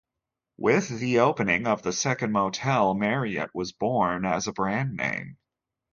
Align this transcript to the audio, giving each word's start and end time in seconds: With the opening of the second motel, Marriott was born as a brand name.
With 0.57 0.89
the 0.99 1.19
opening 1.19 1.67
of 1.67 1.83
the 1.83 1.93
second 1.93 2.31
motel, 2.31 2.95
Marriott 2.95 3.51
was 3.53 3.71
born 3.71 4.25
as 4.25 4.47
a 4.47 4.51
brand 4.51 4.95
name. 4.97 5.37